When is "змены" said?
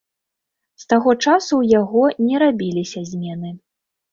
3.11-3.49